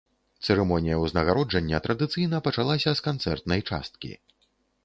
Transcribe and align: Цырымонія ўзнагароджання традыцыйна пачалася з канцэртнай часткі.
Цырымонія 0.45 0.95
ўзнагароджання 1.03 1.81
традыцыйна 1.87 2.39
пачалася 2.47 2.97
з 3.01 3.07
канцэртнай 3.09 3.61
часткі. 3.71 4.11